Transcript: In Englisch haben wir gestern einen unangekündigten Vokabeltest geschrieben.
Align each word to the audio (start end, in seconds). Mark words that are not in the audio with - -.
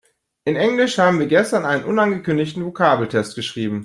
In 0.45 0.55
Englisch 0.55 0.97
haben 0.97 1.19
wir 1.19 1.27
gestern 1.27 1.63
einen 1.63 1.83
unangekündigten 1.83 2.65
Vokabeltest 2.65 3.35
geschrieben. 3.35 3.79